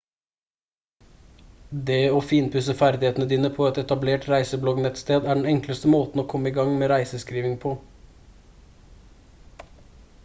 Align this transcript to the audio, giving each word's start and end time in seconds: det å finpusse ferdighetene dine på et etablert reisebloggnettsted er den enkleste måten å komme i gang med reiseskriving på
det 1.89 1.97
å 2.19 2.21
finpusse 2.29 2.75
ferdighetene 2.79 3.27
dine 3.33 3.51
på 3.59 3.67
et 3.67 3.79
etablert 3.83 4.25
reisebloggnettsted 4.31 5.19
er 5.21 5.29
den 5.41 5.51
enkleste 5.53 5.93
måten 5.97 6.25
å 6.25 6.27
komme 6.35 6.53
i 6.55 6.59
gang 6.59 6.75
med 6.81 6.93
reiseskriving 6.95 7.57
på 7.69 7.77